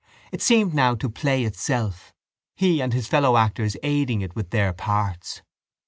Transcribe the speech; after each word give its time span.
It 0.31 0.41
seemed 0.41 0.73
now 0.73 0.95
to 0.95 1.11
play 1.11 1.43
itself, 1.43 2.11
he 2.55 2.81
and 2.81 2.91
his 2.91 3.05
fellow 3.05 3.37
actors 3.37 3.77
aiding 3.83 4.21
it 4.21 4.35
with 4.35 4.49
their 4.49 4.73
parts. 4.73 5.43